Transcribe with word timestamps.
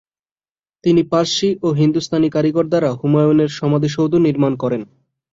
তিনি 0.83 1.01
পার্সি 1.03 1.49
ও 1.63 1.67
হিন্দুস্তানি 1.71 2.27
কারিগর 2.29 2.65
দ্বারা 2.67 2.89
হুমায়ূনের 2.99 3.49
সমাধিসৌধ 3.57 4.13
নির্মাণ 4.25 4.53
করেন। 4.55 4.81